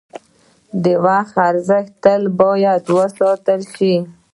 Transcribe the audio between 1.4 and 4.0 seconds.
ارزښت تل باید وساتل شي.